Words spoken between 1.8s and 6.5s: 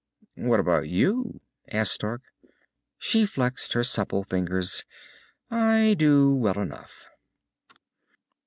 Stark. She flexed her supple fingers. "I do